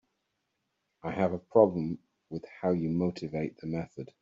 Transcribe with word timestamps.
I 1.03 1.11
have 1.11 1.31
a 1.33 1.37
problem 1.37 1.99
with 2.31 2.43
how 2.59 2.71
you 2.71 2.89
motivate 2.89 3.59
the 3.59 3.67
method. 3.67 4.11